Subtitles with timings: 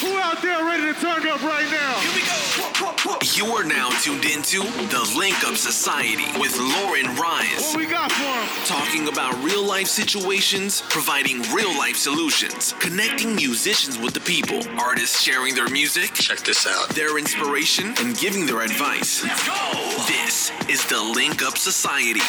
[0.00, 1.94] Who out there ready to turn up right now?
[1.98, 3.16] Here we go.
[3.34, 7.60] You are now tuned into the Link Up Society with Loryn Ryan.
[7.60, 8.64] What we got for him?
[8.64, 15.20] Talking about real life situations, providing real life solutions, connecting musicians with the people, artists
[15.20, 16.88] sharing their music, Check this out.
[16.90, 19.24] their inspiration, and giving their advice.
[19.24, 20.04] Let's go.
[20.06, 22.20] This is the Link Up Society.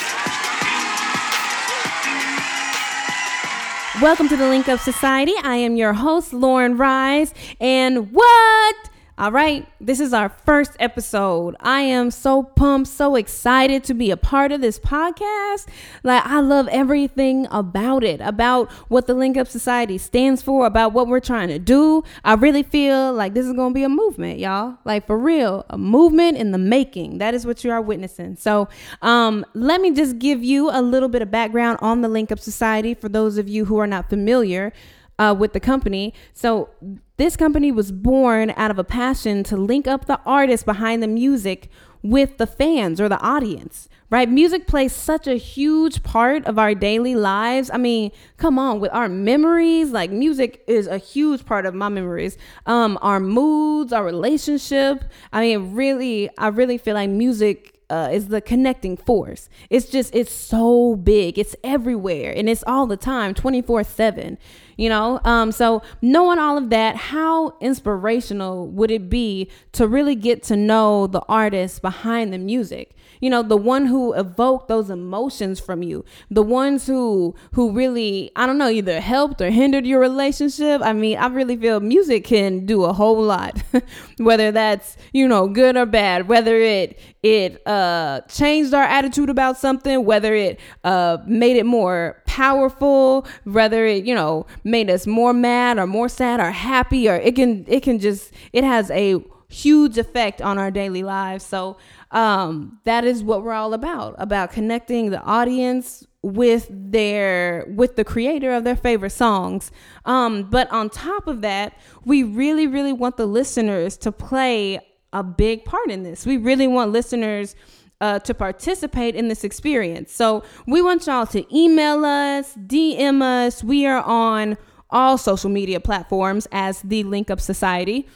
[4.02, 5.34] Welcome to the Link Up Society.
[5.44, 7.34] I am your host, Loryn Ryse.
[7.60, 8.89] And what?
[9.20, 11.58] All right, this is our first episode.
[11.60, 15.68] I am so pumped, so excited to be a part of this podcast.
[16.04, 20.94] Like, I love everything about it, about what the Link Up Society stands for, about
[20.94, 22.02] what we're trying to do.
[22.24, 24.78] I really feel like this is going to be a movement, y'all.
[24.86, 27.18] Like, for real, a movement in the making.
[27.18, 28.38] That is what you are witnessing.
[28.38, 28.70] So,
[29.02, 32.40] um, let me just give you a little bit of background on the Link Up
[32.40, 34.72] Society for those of you who are not familiar
[35.20, 36.14] uh, with the company.
[36.34, 36.70] So
[37.20, 41.08] this company was born out of a passion to link up the artists behind the
[41.08, 41.70] music
[42.02, 44.30] with the fans or the audience, right?
[44.30, 47.70] Music plays such a huge part of our daily lives.
[47.74, 51.90] I mean, come on, with our memories, like music is a huge part of my
[51.90, 52.38] memories.
[52.66, 55.04] Um, our moods, our relationship.
[55.34, 59.50] I mean, really, I really feel like music uh, is the connecting force.
[59.70, 61.38] It's just, it's so big.
[61.38, 64.38] It's everywhere and it's all the time, 24 7,
[64.80, 65.20] you know?
[65.26, 70.56] Um, so, knowing all of that, how inspirational would it be to really get to
[70.56, 72.96] know the artist behind the music?
[73.20, 78.32] You know, the one who evoked those emotions from you, the ones who who really,
[78.38, 80.82] I don't know, either helped or hindered your relationship.
[80.82, 83.62] I mean, I really feel music can do a whole lot,
[84.18, 89.58] whether that's you know good or bad, whether it it uh, changed our attitude about
[89.58, 95.34] something, whether it uh, made it more powerful, whether it you know made us more
[95.34, 99.24] mad or more sad or happy, or it can it can just it has a
[99.50, 101.44] huge effect on our daily lives.
[101.44, 101.78] So
[102.12, 108.04] um, that is what we're all about about connecting the audience with their with the
[108.04, 109.72] creator of their favorite songs
[110.06, 114.80] um, but on top of that we really really want the listeners to play
[115.14, 117.56] a big part in this we really want listeners
[118.02, 120.12] uh, to participate in this experience.
[120.12, 123.64] So we want y'all to email us dm us.
[123.64, 124.58] We are on
[124.90, 128.08] all social media platforms as the link up society.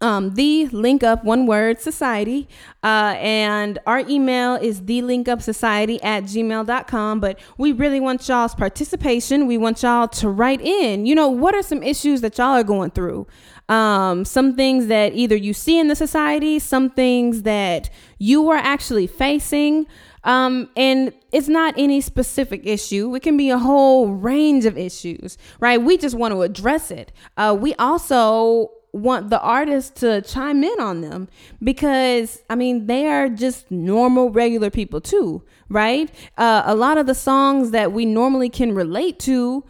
[0.00, 2.48] Um, the link up one word society.
[2.82, 8.26] Uh, and our email is the link up society at gmail.com but we really want
[8.28, 9.46] y'all's participation.
[9.46, 11.06] We want y'all to write in.
[11.06, 13.26] You know what are some issues that y'all are going through
[13.72, 17.88] um, some things that either you see in the society some things that
[18.18, 19.86] you are actually facing
[20.24, 23.12] um, and it's not any specific issue.
[23.16, 25.82] It can be a whole range of issues, right?
[25.82, 27.12] We just want to address it.
[27.36, 31.28] Uh, we also want the artists to chime in on them
[31.62, 36.10] because I mean they are just normal regular people too, right?
[36.36, 39.64] Uh, a lot of the songs that we normally can relate to,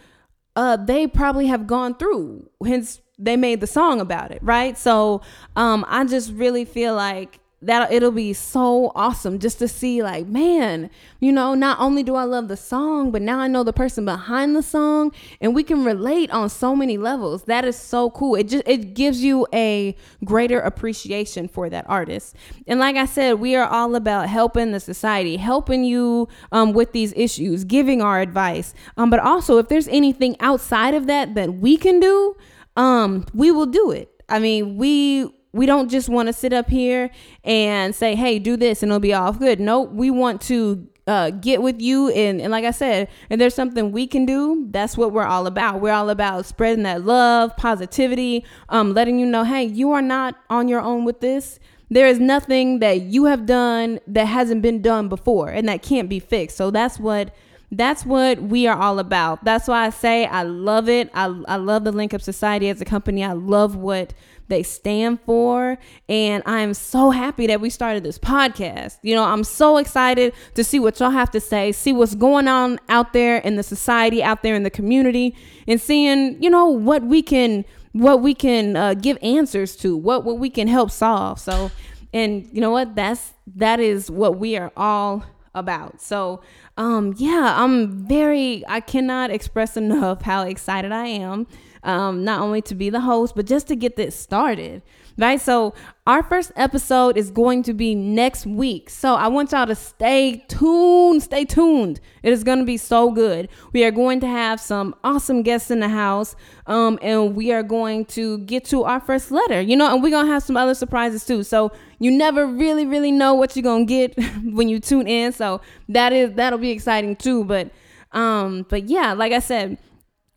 [0.57, 2.51] uh, they probably have gone through.
[2.67, 4.77] Hence, they made the song about it, right?
[4.77, 5.23] So
[5.57, 10.27] um, I just really feel like that it'll be so awesome just to see like
[10.27, 10.91] man
[11.21, 14.05] you know not only do i love the song but now i know the person
[14.05, 17.45] behind the song and we can relate on so many levels.
[17.45, 18.35] That is so cool.
[18.35, 22.35] It just it gives you a greater appreciation for that artist.
[22.67, 26.93] And like i said we are all about helping the society helping you um, with
[26.93, 28.75] these issues giving our advice.
[28.97, 32.37] Um, but also if there's anything outside of that that we can do
[32.77, 36.69] um, we will do it i mean we we don't just want to sit up
[36.69, 37.11] here
[37.45, 39.61] and say, hey, do this and it'll be all good.
[39.61, 42.11] No, we want to uh, get with you.
[42.11, 45.47] And, and like I said, and there's something we can do, that's what we're all
[45.47, 45.81] about.
[45.81, 50.37] We're all about spreading that love, positivity, um, letting you know, hey, you are not
[50.49, 51.59] on your own with this.
[51.91, 56.09] There is nothing that you have done that hasn't been done before and that can't
[56.09, 56.57] be fixed.
[56.57, 57.35] So that's what
[57.73, 59.45] that's what we are all about.
[59.45, 61.11] That's why I say I love it.
[61.15, 63.25] I, I love the Link Up Society as a company.
[63.25, 64.13] I love what
[64.49, 65.79] they stand for.
[66.07, 68.99] And I'm so happy that we started this podcast.
[69.01, 72.47] You know, I'm so excited to see what y'all have to say, see what's going
[72.47, 75.35] on out there in the society, out there in the community,
[75.67, 80.25] and seeing, you know, what we can what we can uh, give answers to, what
[80.25, 81.39] what we can help solve.
[81.39, 81.71] So,
[82.13, 82.95] and you know what?
[82.95, 85.25] That's that is what we are all
[85.55, 86.01] about.
[86.01, 86.41] So,
[86.77, 91.47] um, yeah, I'm very, I cannot express enough how excited I am
[91.83, 94.83] um, not only to be the host, but just to get this started
[95.19, 95.41] right?
[95.41, 95.75] So
[96.07, 98.91] our first episode is going to be next week.
[98.91, 102.01] So I want y'all to stay tuned, stay tuned.
[102.23, 103.49] It is going to be so good.
[103.73, 106.35] We are going to have some awesome guests in the house.
[106.67, 110.11] Um, and we are going to get to our first letter, you know, and we're
[110.11, 111.43] going to have some other surprises too.
[111.43, 115.33] So you never really, really know what you're going to get when you tune in.
[115.33, 117.45] So that is, that'll be exciting too.
[117.45, 117.71] But,
[118.13, 119.79] um, but yeah, like I said,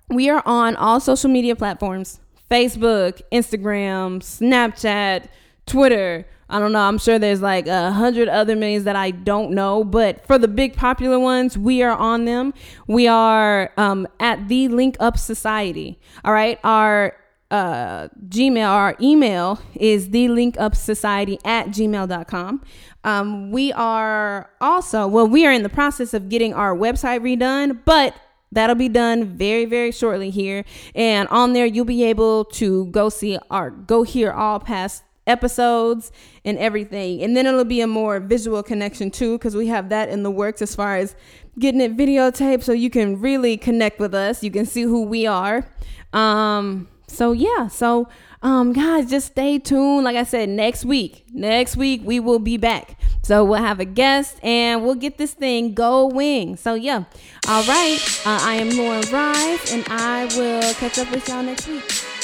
[0.10, 2.19] we are on all social media platforms
[2.50, 5.25] Facebook, Instagram, Snapchat,
[5.66, 6.25] Twitter.
[6.48, 6.81] I don't know.
[6.81, 10.48] I'm sure there's like a hundred other millions that I don't know, but for the
[10.48, 12.54] big popular ones, we are on them.
[12.88, 16.00] We are um, at the Link Up Society.
[16.24, 16.60] All right.
[16.63, 17.16] Our
[17.50, 22.62] uh, Gmail, our email is the link up society at gmail.com.
[23.04, 27.80] Um, we are also, well, we are in the process of getting our website redone,
[27.86, 28.16] but
[28.52, 30.64] That'll be done very, very shortly here.
[30.94, 36.12] And on there, you'll be able to go see our, go hear all past episodes
[36.46, 37.22] and everything.
[37.24, 40.32] And then it'll be a more visual connection too, because we have that in the
[40.32, 41.16] works as far as
[41.58, 44.44] getting it videotaped so you can really connect with us.
[44.44, 45.68] You can see who we are.
[46.14, 48.07] Um, so yeah, so
[48.42, 50.04] um guys, just stay tuned.
[50.04, 53.00] Like I said, next week, next week we will be back.
[53.24, 56.57] So we'll have a guest and we'll get this thing going.
[56.57, 57.06] So yeah.
[57.48, 57.98] All right.
[58.25, 62.15] Uh, I am Loryn Ryse and I will catch up with y'all next week.